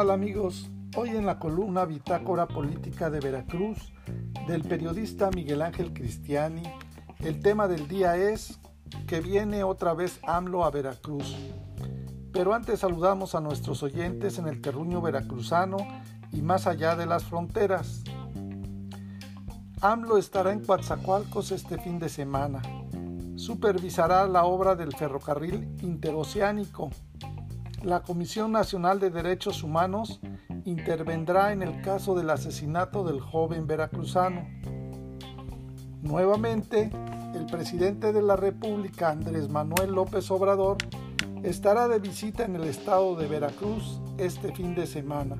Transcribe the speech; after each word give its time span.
tal 0.00 0.12
amigos? 0.12 0.70
Hoy 0.96 1.10
en 1.10 1.26
la 1.26 1.38
columna 1.38 1.84
Bitácora 1.84 2.48
Política 2.48 3.10
de 3.10 3.20
Veracruz 3.20 3.92
del 4.46 4.62
periodista 4.62 5.28
Miguel 5.30 5.60
Ángel 5.60 5.92
Cristiani, 5.92 6.62
el 7.18 7.40
tema 7.40 7.68
del 7.68 7.86
día 7.86 8.16
es 8.16 8.58
que 9.06 9.20
viene 9.20 9.62
otra 9.62 9.92
vez 9.92 10.18
AMLO 10.26 10.64
a 10.64 10.70
Veracruz. 10.70 11.36
Pero 12.32 12.54
antes 12.54 12.80
saludamos 12.80 13.34
a 13.34 13.42
nuestros 13.42 13.82
oyentes 13.82 14.38
en 14.38 14.48
el 14.48 14.62
terruño 14.62 15.02
veracruzano 15.02 15.76
y 16.32 16.40
más 16.40 16.66
allá 16.66 16.96
de 16.96 17.04
las 17.04 17.24
fronteras. 17.24 18.02
AMLO 19.82 20.16
estará 20.16 20.52
en 20.52 20.64
Coatzacoalcos 20.64 21.52
este 21.52 21.76
fin 21.76 21.98
de 21.98 22.08
semana. 22.08 22.62
Supervisará 23.36 24.26
la 24.26 24.44
obra 24.44 24.76
del 24.76 24.96
ferrocarril 24.96 25.68
interoceánico 25.82 26.88
la 27.82 28.02
Comisión 28.02 28.52
Nacional 28.52 29.00
de 29.00 29.10
Derechos 29.10 29.62
Humanos 29.62 30.20
intervendrá 30.64 31.52
en 31.52 31.62
el 31.62 31.80
caso 31.80 32.14
del 32.14 32.30
asesinato 32.30 33.04
del 33.04 33.20
joven 33.20 33.66
veracruzano. 33.66 34.46
Nuevamente, 36.02 36.90
el 37.34 37.46
presidente 37.46 38.12
de 38.12 38.22
la 38.22 38.36
República, 38.36 39.10
Andrés 39.10 39.48
Manuel 39.48 39.92
López 39.92 40.30
Obrador, 40.30 40.76
estará 41.42 41.88
de 41.88 41.98
visita 41.98 42.44
en 42.44 42.56
el 42.56 42.64
estado 42.64 43.16
de 43.16 43.26
Veracruz 43.26 44.00
este 44.18 44.52
fin 44.52 44.74
de 44.74 44.86
semana. 44.86 45.36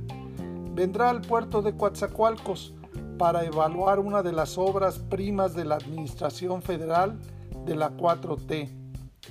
Vendrá 0.73 1.11
al 1.11 1.21
puerto 1.21 1.61
de 1.61 1.77
Coatzacoalcos 1.77 2.75
para 3.19 3.45
evaluar 3.45 3.99
una 3.99 4.23
de 4.23 4.33
las 4.33 4.57
obras 4.57 4.99
primas 4.99 5.55
de 5.55 5.67
la 5.67 5.75
Administración 5.75 6.63
Federal 6.63 7.19
de 7.67 7.77
la 7.77 7.91
4T, 7.91 8.71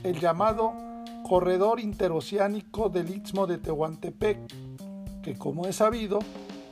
el 0.03 0.19
llamado 0.19 0.88
corredor 1.29 1.79
interoceánico 1.79 2.89
del 2.89 3.11
Istmo 3.11 3.45
de 3.45 3.59
Tehuantepec, 3.59 4.39
que 5.21 5.35
como 5.35 5.67
es 5.67 5.75
sabido, 5.75 6.17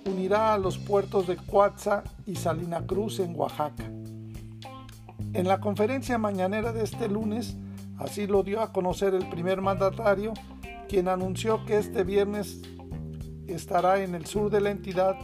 unirá 0.08 0.56
a 0.56 0.58
los 0.58 0.80
puertos 0.80 1.28
de 1.28 1.38
Coatza 1.38 2.04
y 2.26 2.38
Salina 2.38 2.84
Cruz 2.84 3.20
en 3.20 3.40
Oaxaca. 3.40 3.84
En 5.34 5.48
la 5.48 5.60
conferencia 5.60 6.18
mañanera 6.18 6.74
de 6.74 6.84
este 6.84 7.08
lunes, 7.08 7.56
así 8.00 8.26
lo 8.26 8.42
dio 8.42 8.62
a 8.62 8.74
conocer 8.74 9.14
el 9.14 9.30
primer 9.30 9.62
mandatario, 9.62 10.34
quien 10.90 11.08
anunció 11.08 11.64
que 11.66 11.78
este 11.78 12.04
viernes 12.04 12.64
estará 13.46 14.02
en 14.02 14.16
el 14.16 14.26
sur 14.26 14.50
de 14.50 14.62
la 14.62 14.72
entidad 14.72 15.18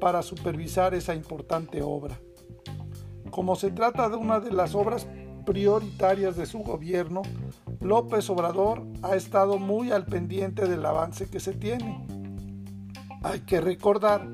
para 0.00 0.22
supervisar 0.22 0.94
esa 0.94 1.14
importante 1.14 1.82
obra. 1.82 2.18
Como 3.30 3.54
se 3.54 3.70
trata 3.70 4.08
de 4.08 4.16
una 4.16 4.40
de 4.40 4.52
las 4.52 4.74
obras 4.74 5.06
prioritarias 5.44 6.36
de 6.36 6.46
su 6.46 6.60
gobierno, 6.60 7.20
López 7.80 8.28
Obrador 8.30 8.86
ha 9.02 9.14
estado 9.14 9.58
muy 9.58 9.92
al 9.92 10.04
pendiente 10.04 10.66
del 10.66 10.84
avance 10.84 11.28
que 11.28 11.40
se 11.40 11.52
tiene. 11.52 12.04
Hay 13.22 13.40
que 13.40 13.60
recordar 13.60 14.28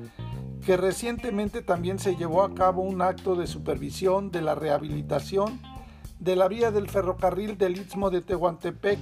que 0.65 0.77
recientemente 0.77 1.61
también 1.61 1.99
se 1.99 2.15
llevó 2.15 2.43
a 2.43 2.55
cabo 2.55 2.81
un 2.81 3.01
acto 3.01 3.35
de 3.35 3.45
supervisión 3.45 4.31
de 4.31 4.41
la 4.41 4.55
rehabilitación 4.55 5.59
de 6.19 6.35
la 6.35 6.47
vía 6.47 6.71
del 6.71 6.89
ferrocarril 6.89 7.57
del 7.57 7.77
Istmo 7.77 8.09
de 8.09 8.21
Tehuantepec, 8.21 8.99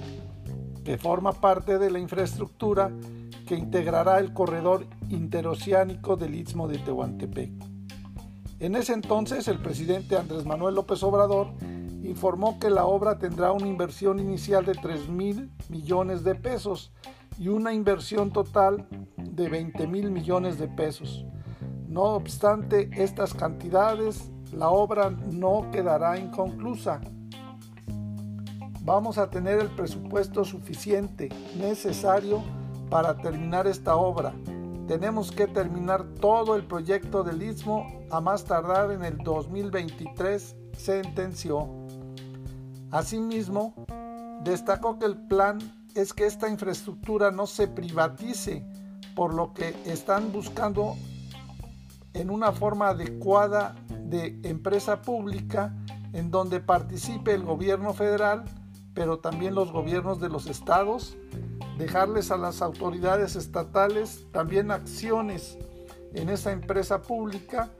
que 0.84 0.98
forma 0.98 1.32
parte 1.32 1.78
de 1.78 1.90
la 1.90 1.98
infraestructura 1.98 2.92
que 3.46 3.56
integrará 3.56 4.18
el 4.18 4.32
corredor 4.34 4.86
interoceánico 5.08 6.16
del 6.16 6.34
Istmo 6.34 6.68
de 6.68 6.78
Tehuantepec. 6.78 7.50
En 8.60 8.76
ese 8.76 8.92
entonces, 8.92 9.48
el 9.48 9.58
presidente 9.58 10.16
Andrés 10.16 10.44
Manuel 10.44 10.74
López 10.74 11.02
Obrador 11.02 11.48
informó 12.04 12.58
que 12.58 12.70
la 12.70 12.84
obra 12.84 13.18
tendrá 13.18 13.52
una 13.52 13.66
inversión 13.66 14.18
inicial 14.18 14.64
de 14.64 14.74
3 14.74 15.08
mil 15.08 15.50
millones 15.68 16.22
de 16.24 16.34
pesos 16.34 16.92
y 17.38 17.48
una 17.48 17.72
inversión 17.72 18.30
total 18.32 18.86
de 19.16 19.48
20 19.48 19.86
mil 19.86 20.10
millones 20.10 20.58
de 20.58 20.68
pesos. 20.68 21.24
No 21.88 22.02
obstante 22.02 22.90
estas 22.92 23.34
cantidades, 23.34 24.30
la 24.52 24.68
obra 24.68 25.10
no 25.10 25.70
quedará 25.72 26.18
inconclusa. 26.18 27.00
Vamos 28.82 29.16
a 29.16 29.30
tener 29.30 29.60
el 29.60 29.68
presupuesto 29.68 30.44
suficiente, 30.44 31.30
necesario 31.56 32.42
para 32.90 33.16
terminar 33.16 33.66
esta 33.66 33.96
obra. 33.96 34.34
Tenemos 34.86 35.32
que 35.32 35.46
terminar 35.46 36.04
todo 36.20 36.54
el 36.54 36.66
proyecto 36.66 37.24
del 37.24 37.42
Istmo 37.42 38.04
a 38.10 38.20
más 38.20 38.44
tardar 38.44 38.92
en 38.92 39.02
el 39.02 39.16
2023, 39.18 40.54
sentenció. 40.76 41.83
Asimismo, 42.94 43.74
destacó 44.44 45.00
que 45.00 45.06
el 45.06 45.16
plan 45.16 45.58
es 45.96 46.12
que 46.12 46.26
esta 46.26 46.48
infraestructura 46.48 47.32
no 47.32 47.48
se 47.48 47.66
privatice, 47.66 48.64
por 49.16 49.34
lo 49.34 49.52
que 49.52 49.74
están 49.84 50.30
buscando 50.30 50.94
en 52.12 52.30
una 52.30 52.52
forma 52.52 52.90
adecuada 52.90 53.74
de 53.88 54.38
empresa 54.44 55.02
pública 55.02 55.74
en 56.12 56.30
donde 56.30 56.60
participe 56.60 57.34
el 57.34 57.42
gobierno 57.42 57.94
federal, 57.94 58.44
pero 58.94 59.18
también 59.18 59.56
los 59.56 59.72
gobiernos 59.72 60.20
de 60.20 60.28
los 60.28 60.46
estados, 60.46 61.16
dejarles 61.76 62.30
a 62.30 62.36
las 62.36 62.62
autoridades 62.62 63.34
estatales 63.34 64.24
también 64.30 64.70
acciones 64.70 65.58
en 66.12 66.28
esa 66.28 66.52
empresa 66.52 67.02
pública 67.02 67.70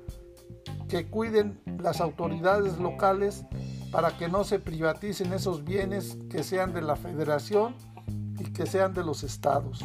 que 0.88 1.06
cuiden 1.06 1.60
las 1.80 2.00
autoridades 2.00 2.78
locales 2.80 3.44
para 3.94 4.16
que 4.16 4.28
no 4.28 4.42
se 4.42 4.58
privaticen 4.58 5.32
esos 5.32 5.64
bienes 5.64 6.18
que 6.28 6.42
sean 6.42 6.74
de 6.74 6.82
la 6.82 6.96
federación 6.96 7.76
y 8.40 8.42
que 8.52 8.66
sean 8.66 8.92
de 8.92 9.04
los 9.04 9.22
estados. 9.22 9.84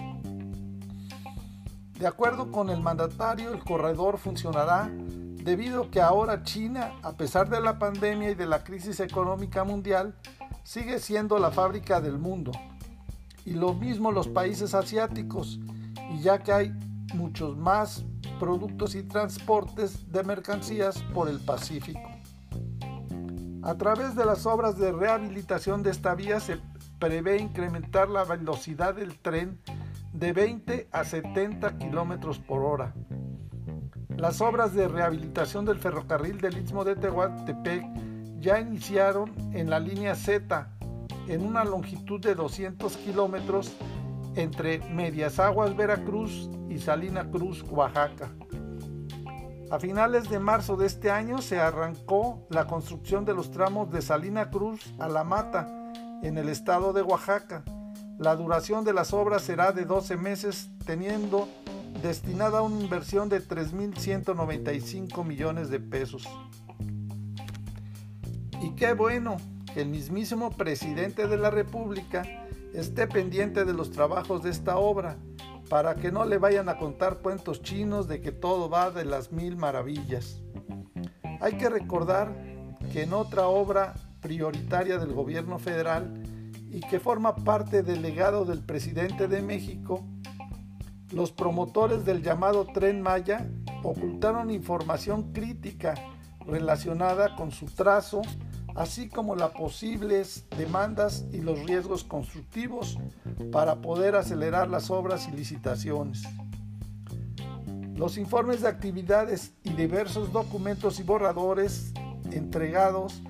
De 1.99 2.07
acuerdo 2.07 2.51
con 2.51 2.71
el 2.71 2.81
mandatario, 2.81 3.53
el 3.53 3.59
corredor 3.59 4.17
funcionará 4.17 4.89
debido 4.91 5.83
a 5.83 5.91
que 5.91 6.01
ahora 6.01 6.41
China, 6.41 6.95
a 7.03 7.11
pesar 7.17 7.51
de 7.51 7.61
la 7.61 7.77
pandemia 7.77 8.31
y 8.31 8.33
de 8.33 8.47
la 8.47 8.63
crisis 8.63 8.99
económica 8.99 9.63
mundial, 9.63 10.15
sigue 10.63 10.97
siendo 10.97 11.37
la 11.37 11.51
fábrica 11.51 12.01
del 12.01 12.17
mundo. 12.17 12.51
Y 13.45 13.51
lo 13.51 13.75
mismo 13.75 14.11
los 14.11 14.27
países 14.27 14.73
asiáticos, 14.73 15.59
y 16.11 16.19
ya 16.21 16.39
que 16.39 16.51
hay 16.51 16.71
muchos 17.13 17.55
más 17.55 18.03
productos 18.39 18.95
y 18.95 19.03
transportes 19.03 20.11
de 20.11 20.23
mercancías 20.23 20.97
por 21.13 21.29
el 21.29 21.39
Pacífico. 21.39 22.19
A 23.61 23.75
través 23.75 24.15
de 24.15 24.25
las 24.25 24.45
obras 24.45 24.77
de 24.77 24.91
rehabilitación 24.91 25.83
de 25.83 25.91
esta 25.91 26.15
vía 26.15 26.39
se 26.39 26.59
prevé 26.97 27.37
incrementar 27.37 28.09
la 28.09 28.23
velocidad 28.23 28.95
del 28.95 29.19
tren 29.19 29.59
de 30.13 30.31
20 30.31 30.87
a 30.91 31.03
70 31.03 31.77
kilómetros 31.77 32.39
por 32.39 32.63
hora. 32.63 32.93
Las 34.15 34.39
obras 34.39 34.73
de 34.73 34.87
rehabilitación 34.87 35.65
del 35.65 35.77
ferrocarril 35.77 36.39
del 36.39 36.57
Istmo 36.57 36.85
de 36.85 36.95
Tehuantepec 36.95 37.83
ya 38.39 38.59
iniciaron 38.59 39.33
en 39.53 39.69
la 39.69 39.79
línea 39.79 40.15
Z 40.15 40.69
en 41.27 41.45
una 41.45 41.65
longitud 41.65 42.21
de 42.21 42.35
200 42.35 42.95
kilómetros 42.97 43.73
entre 44.35 44.79
Medias 44.89 45.37
Aguas, 45.37 45.75
Veracruz 45.75 46.49
y 46.69 46.79
Salina 46.79 47.29
Cruz, 47.29 47.63
Oaxaca. 47.69 48.29
A 49.72 49.80
finales 49.80 50.31
de 50.31 50.40
marzo 50.40 50.78
de 50.78 50.88
este 50.88 51.12
año 51.12 51.44
se 51.44 51.59
arrancó 51.59 52.47
la 52.50 52.66
construcción 52.66 53.24
de 53.24 53.35
los 53.35 53.52
tramos 53.52 53.91
de 53.91 54.02
Salina 54.02 54.50
Cruz 54.50 54.96
a 54.97 55.07
La 55.07 55.24
Mata, 55.24 55.91
en 56.24 56.40
el 56.40 56.50
estado 56.50 56.91
de 56.91 57.03
Oaxaca. 57.03 57.63
La 58.18 58.35
duración 58.35 58.84
de 58.84 58.94
las 58.94 59.13
obras 59.13 59.44
será 59.44 59.72
de 59.72 59.85
12 59.85 60.18
meses, 60.18 60.72
teniendo 60.88 61.47
destinada 62.02 62.63
una 62.63 62.81
inversión 62.81 63.30
de 63.30 63.47
3.195 63.47 65.24
millones 65.24 65.69
de 65.69 65.80
pesos. 65.80 66.28
Y 68.63 68.72
qué 68.72 68.94
bueno 68.94 69.38
que 69.72 69.81
el 69.81 69.90
mismísimo 69.90 70.50
presidente 70.50 71.28
de 71.28 71.38
la 71.38 71.51
República 71.51 72.24
esté 72.74 73.06
pendiente 73.06 73.65
de 73.65 73.74
los 73.74 73.92
trabajos 73.92 74.42
de 74.42 74.50
esta 74.50 74.77
obra 74.77 75.18
para 75.69 75.95
que 75.95 76.12
no 76.12 76.25
le 76.25 76.39
vayan 76.39 76.68
a 76.68 76.77
contar 76.77 77.19
cuentos 77.19 77.62
chinos 77.62 78.07
de 78.07 78.21
que 78.21 78.31
todo 78.31 78.69
va 78.69 78.89
de 78.89 79.06
las 79.06 79.31
mil 79.31 79.56
maravillas. 79.56 80.42
Hay 81.39 81.57
que 81.57 81.69
recordar 81.69 82.33
que 82.92 83.04
en 83.04 83.13
otra 83.13 83.48
obra 83.48 83.94
prioritaria 84.19 84.98
del 84.98 85.13
gobierno 85.13 85.60
federal 85.60 86.24
y 86.71 86.81
que 86.81 87.00
forma 87.00 87.36
parte 87.36 87.83
del 87.83 88.01
legado 88.01 88.45
del 88.45 88.63
presidente 88.63 89.27
de 89.27 89.42
México, 89.42 90.06
los 91.12 91.31
promotores 91.31 92.04
del 92.04 92.22
llamado 92.22 92.65
tren 92.65 93.01
Maya 93.01 93.48
ocultaron 93.83 94.51
información 94.51 95.31
crítica 95.31 95.94
relacionada 96.45 97.36
con 97.36 97.51
su 97.51 97.68
trazo 97.68 98.22
así 98.79 99.09
como 99.09 99.35
las 99.35 99.51
posibles 99.51 100.45
demandas 100.57 101.25
y 101.33 101.41
los 101.41 101.59
riesgos 101.65 102.05
constructivos 102.05 102.97
para 103.51 103.81
poder 103.81 104.15
acelerar 104.15 104.69
las 104.69 104.89
obras 104.89 105.27
y 105.27 105.35
licitaciones. 105.35 106.23
Los 107.95 108.17
informes 108.17 108.61
de 108.61 108.69
actividades 108.69 109.51
y 109.63 109.73
diversos 109.73 110.31
documentos 110.31 110.97
y 111.01 111.03
borradores 111.03 111.91
entregados 112.31 113.21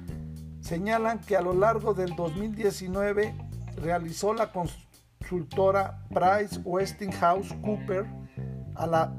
señalan 0.62 1.20
que 1.20 1.36
a 1.36 1.42
lo 1.42 1.54
largo 1.54 1.96
del 1.96 2.16
2019 2.16 3.34
realizó 3.78 4.36
la 4.36 4.52
consultora 4.52 6.06
Price 6.10 6.60
Westinghouse 6.64 7.56
Cooper 7.64 8.06
a 8.76 8.86
la 8.86 9.16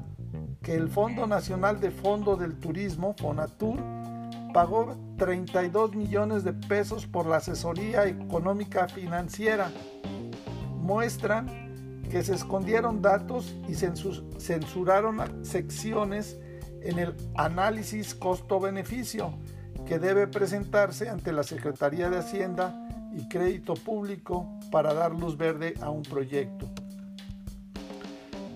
que 0.63 0.75
el 0.75 0.87
Fondo 0.87 1.27
Nacional 1.27 1.81
de 1.81 1.91
Fondo 1.91 2.37
del 2.37 2.57
Turismo, 2.57 3.15
FONATUR, 3.19 4.00
pagó 4.53 4.95
32 5.17 5.95
millones 5.95 6.43
de 6.43 6.53
pesos 6.53 7.07
por 7.07 7.25
la 7.25 7.37
asesoría 7.37 8.05
económica 8.05 8.87
financiera. 8.87 9.71
Muestran 10.79 11.47
que 12.09 12.23
se 12.23 12.35
escondieron 12.35 13.01
datos 13.01 13.55
y 13.69 13.75
censuraron 13.75 15.45
secciones 15.45 16.37
en 16.81 16.99
el 16.99 17.15
análisis 17.35 18.13
costo-beneficio 18.15 19.33
que 19.85 19.99
debe 19.99 20.27
presentarse 20.27 21.09
ante 21.09 21.31
la 21.31 21.43
Secretaría 21.43 22.09
de 22.09 22.17
Hacienda 22.17 22.87
y 23.15 23.27
Crédito 23.27 23.75
Público 23.75 24.47
para 24.71 24.93
dar 24.93 25.11
luz 25.11 25.37
verde 25.37 25.73
a 25.81 25.89
un 25.89 26.03
proyecto. 26.03 26.67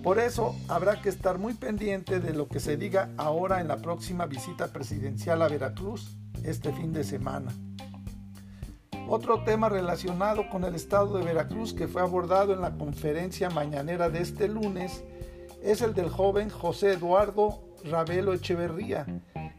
Por 0.06 0.20
eso 0.20 0.54
habrá 0.68 1.02
que 1.02 1.08
estar 1.08 1.36
muy 1.36 1.54
pendiente 1.54 2.20
de 2.20 2.32
lo 2.32 2.46
que 2.46 2.60
se 2.60 2.76
diga 2.76 3.10
ahora 3.16 3.60
en 3.60 3.66
la 3.66 3.78
próxima 3.78 4.26
visita 4.26 4.68
presidencial 4.68 5.42
a 5.42 5.48
Veracruz 5.48 6.16
este 6.44 6.72
fin 6.72 6.92
de 6.92 7.02
semana. 7.02 7.52
Otro 9.08 9.42
tema 9.42 9.68
relacionado 9.68 10.48
con 10.48 10.62
el 10.62 10.76
estado 10.76 11.18
de 11.18 11.24
Veracruz 11.24 11.74
que 11.74 11.88
fue 11.88 12.02
abordado 12.02 12.52
en 12.52 12.60
la 12.60 12.78
conferencia 12.78 13.50
mañanera 13.50 14.08
de 14.08 14.20
este 14.20 14.46
lunes 14.46 15.02
es 15.60 15.82
el 15.82 15.92
del 15.92 16.08
joven 16.08 16.50
José 16.50 16.92
Eduardo 16.92 17.64
Ravelo 17.82 18.32
Echeverría, 18.32 19.06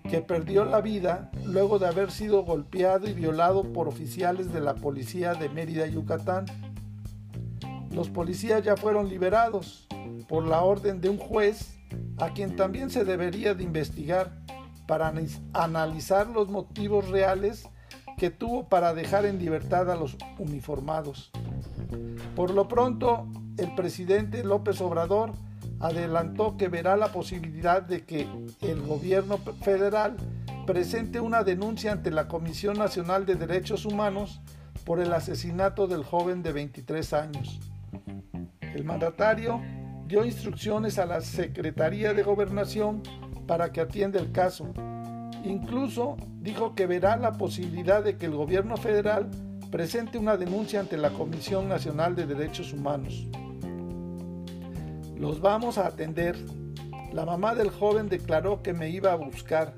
que 0.09 0.21
perdió 0.21 0.63
la 0.63 0.79
vida 0.79 1.29
luego 1.43 1.77
de 1.77 1.87
haber 1.87 2.09
sido 2.09 2.43
golpeado 2.43 3.09
y 3.09 3.11
violado 3.11 3.73
por 3.73 3.89
oficiales 3.89 4.53
de 4.53 4.61
la 4.61 4.75
policía 4.75 5.33
de 5.33 5.49
Mérida, 5.49 5.87
Yucatán. 5.87 6.45
Los 7.97 8.11
policías 8.11 8.61
ya 8.63 8.77
fueron 8.77 9.09
liberados 9.09 9.87
por 10.29 10.45
la 10.45 10.61
orden 10.61 11.01
de 11.01 11.09
un 11.09 11.17
juez 11.17 11.79
a 12.19 12.29
quien 12.29 12.55
también 12.55 12.91
se 12.91 13.03
debería 13.03 13.55
de 13.55 13.63
investigar 13.63 14.37
para 14.85 15.11
analizar 15.53 16.27
los 16.27 16.47
motivos 16.47 17.09
reales 17.09 17.67
que 18.15 18.29
tuvo 18.29 18.69
para 18.69 18.93
dejar 18.93 19.25
en 19.25 19.39
libertad 19.39 19.89
a 19.89 19.95
los 19.95 20.15
uniformados. 20.37 21.31
Por 22.35 22.51
lo 22.51 22.67
pronto, 22.67 23.25
el 23.57 23.73
presidente 23.73 24.43
López 24.43 24.79
Obrador 24.79 25.31
adelantó 25.79 26.55
que 26.55 26.67
verá 26.67 26.97
la 26.97 27.11
posibilidad 27.11 27.81
de 27.81 28.05
que 28.05 28.27
el 28.61 28.79
gobierno 28.79 29.39
federal 29.63 30.17
presente 30.67 31.19
una 31.19 31.43
denuncia 31.43 31.93
ante 31.93 32.11
la 32.11 32.27
Comisión 32.27 32.77
Nacional 32.77 33.25
de 33.25 33.33
Derechos 33.33 33.85
Humanos 33.85 34.39
por 34.85 34.99
el 34.99 35.11
asesinato 35.13 35.87
del 35.87 36.03
joven 36.03 36.43
de 36.43 36.51
23 36.51 37.13
años. 37.13 37.59
El 38.77 38.83
mandatario 38.83 39.59
dio 40.05 40.23
instrucciones 40.23 40.99
a 40.99 41.07
la 41.07 41.21
Secretaría 41.21 42.13
de 42.13 42.21
Gobernación 42.21 43.01
para 43.47 43.71
que 43.71 43.81
atienda 43.81 44.19
el 44.19 44.31
caso. 44.31 44.71
Incluso 45.43 46.15
dijo 46.41 46.75
que 46.75 46.85
verá 46.85 47.17
la 47.17 47.31
posibilidad 47.39 48.03
de 48.03 48.17
que 48.17 48.27
el 48.27 48.35
gobierno 48.35 48.77
federal 48.77 49.31
presente 49.71 50.19
una 50.19 50.37
denuncia 50.37 50.79
ante 50.79 50.95
la 50.95 51.09
Comisión 51.09 51.67
Nacional 51.67 52.15
de 52.15 52.27
Derechos 52.27 52.71
Humanos. 52.71 53.25
Los 55.17 55.41
vamos 55.41 55.79
a 55.79 55.87
atender. 55.87 56.37
La 57.11 57.25
mamá 57.25 57.55
del 57.55 57.71
joven 57.71 58.09
declaró 58.09 58.61
que 58.61 58.73
me 58.73 58.91
iba 58.91 59.11
a 59.11 59.15
buscar. 59.15 59.73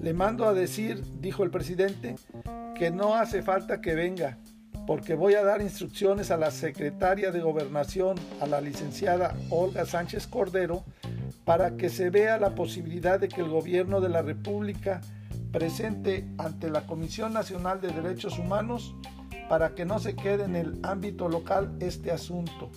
Le 0.00 0.12
mando 0.12 0.44
a 0.48 0.54
decir, 0.54 1.04
dijo 1.20 1.44
el 1.44 1.52
presidente, 1.52 2.16
que 2.74 2.90
no 2.90 3.14
hace 3.14 3.42
falta 3.42 3.80
que 3.80 3.94
venga, 3.94 4.38
porque 4.88 5.14
voy 5.14 5.34
a 5.34 5.44
dar 5.44 5.60
instrucciones 5.60 6.30
a 6.30 6.38
la 6.38 6.50
secretaria 6.50 7.30
de 7.30 7.42
gobernación, 7.42 8.16
a 8.40 8.46
la 8.46 8.62
licenciada 8.62 9.36
Olga 9.50 9.84
Sánchez 9.84 10.26
Cordero, 10.26 10.82
para 11.44 11.76
que 11.76 11.90
se 11.90 12.08
vea 12.08 12.38
la 12.38 12.54
posibilidad 12.54 13.20
de 13.20 13.28
que 13.28 13.42
el 13.42 13.50
gobierno 13.50 14.00
de 14.00 14.08
la 14.08 14.22
República 14.22 15.02
presente 15.52 16.26
ante 16.38 16.70
la 16.70 16.86
Comisión 16.86 17.34
Nacional 17.34 17.82
de 17.82 17.88
Derechos 17.88 18.38
Humanos 18.38 18.94
para 19.50 19.74
que 19.74 19.84
no 19.84 19.98
se 19.98 20.16
quede 20.16 20.44
en 20.44 20.56
el 20.56 20.80
ámbito 20.82 21.28
local 21.28 21.76
este 21.80 22.10
asunto 22.10 22.70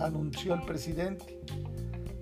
anunció 0.00 0.54
el 0.54 0.62
presidente. 0.62 1.44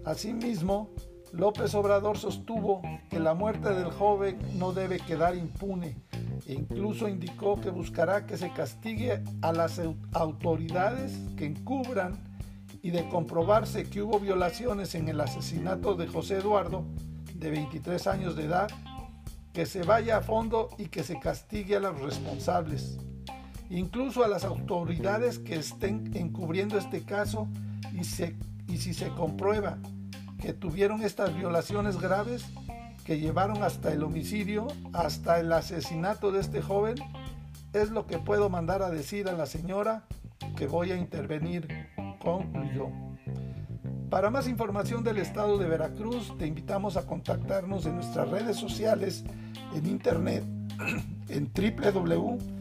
Asimismo, 0.05 0.91
López 1.33 1.75
Obrador 1.75 2.19
sostuvo 2.19 2.83
que 3.09 3.19
la 3.19 3.33
muerte 3.33 3.71
del 3.71 3.91
joven 3.91 4.39
no 4.59 4.73
debe 4.73 4.99
quedar 4.99 5.35
impune 5.35 5.97
incluso 6.47 7.09
indicó 7.09 7.61
que 7.61 7.71
buscará 7.71 8.27
que 8.27 8.37
se 8.37 8.53
castigue 8.53 9.23
a 9.43 9.53
las 9.53 9.81
autoridades 10.13 11.19
que 11.37 11.47
encubran 11.47 12.19
y 12.83 12.91
de 12.91 13.09
comprobarse 13.09 13.89
que 13.89 14.03
hubo 14.03 14.19
violaciones 14.19 14.95
en 14.95 15.09
el 15.09 15.21
asesinato 15.21 15.95
de 15.95 16.07
José 16.07 16.39
Eduardo, 16.39 16.85
de 17.35 17.51
23 17.51 18.07
años 18.07 18.37
de 18.37 18.45
edad, 18.45 18.71
que 19.53 19.67
se 19.67 19.83
vaya 19.83 20.19
a 20.19 20.21
fondo 20.23 20.69
y 20.79 20.87
que 20.87 21.03
se 21.03 21.19
castigue 21.19 21.77
a 21.77 21.81
los 21.81 22.01
responsables. 22.01 22.99
Incluso 23.69 24.25
a 24.25 24.29
las 24.29 24.45
autoridades 24.45 25.39
que 25.39 25.57
estén 25.57 26.17
encubriendo 26.17 26.79
este 26.79 27.03
caso 27.03 27.49
y, 27.93 28.01
y 28.73 28.79
si 28.79 28.95
se 28.95 29.09
comprueba 29.11 29.79
que 30.41 30.53
tuvieron 30.53 31.03
estas 31.03 31.37
violaciones 31.37 32.01
graves 32.01 32.47
que 33.05 33.19
llevaron 33.19 33.63
hasta 33.63 33.93
el 33.93 34.03
homicidio, 34.03 34.69
hasta 34.93 35.41
el 35.41 35.53
asesinato 35.53 36.33
de 36.33 36.41
este 36.41 36.63
joven, 36.63 36.97
es 37.73 37.91
lo 37.91 38.07
que 38.07 38.19
puedo 38.19 38.49
mandar 38.49 38.83
a 38.83 38.91
decir 38.91 39.29
a 39.29 39.33
la 39.33 39.47
señora 39.47 40.05
que 40.57 40.67
voy 40.67 40.93
a 40.93 40.97
intervenir, 40.97 41.69
concluyó. 42.19 42.89
Para 44.11 44.31
más 44.31 44.49
información 44.49 45.05
del 45.05 45.19
estado 45.19 45.59
de 45.59 45.69
Veracruz, 45.69 46.37
te 46.39 46.47
invitamos 46.47 46.97
a 46.97 47.07
contactarnos 47.07 47.87
en 47.87 47.97
nuestras 47.97 48.29
redes 48.29 48.57
sociales, 48.57 49.25
en 49.75 49.87
internet, 49.87 50.45
en 51.29 51.51
www 51.53 52.61